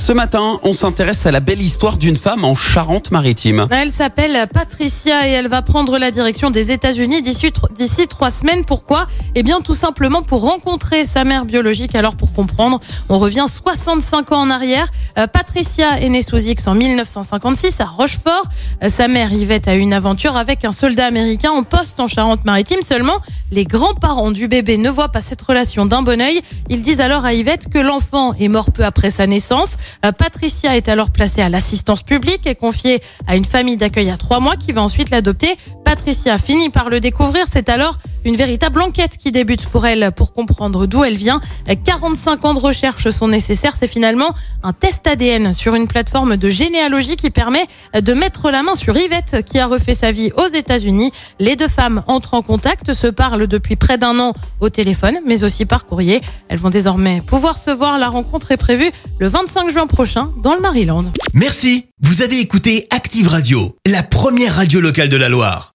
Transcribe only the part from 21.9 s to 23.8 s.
en Charente-Maritime. Seulement, les